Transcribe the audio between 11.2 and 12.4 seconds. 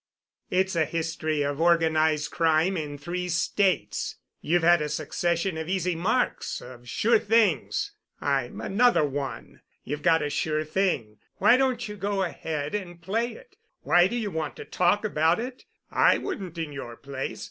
Why don't you go